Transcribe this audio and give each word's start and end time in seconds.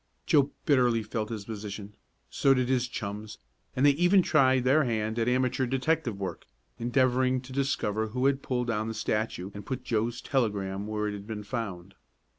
Joe 0.25 0.49
bitterly 0.65 1.03
felt 1.03 1.29
his 1.29 1.45
position. 1.45 1.93
So 2.31 2.55
did 2.55 2.69
his 2.69 2.87
chums, 2.87 3.37
and 3.75 3.85
they 3.85 3.91
even 3.91 4.23
tried 4.23 4.63
their 4.63 4.83
hand 4.83 5.19
at 5.19 5.29
amateur 5.29 5.67
detective 5.67 6.19
work, 6.19 6.47
endeavoring 6.79 7.39
to 7.41 7.53
discover 7.53 8.07
who 8.07 8.25
had 8.25 8.41
pulled 8.41 8.65
down 8.65 8.87
the 8.87 8.95
statue 8.95 9.51
and 9.53 9.63
put 9.63 9.83
Joe's 9.83 10.19
telegram 10.19 10.87
where 10.87 11.07
it 11.07 11.13
had 11.13 11.27
been 11.27 11.43
found. 11.43 11.93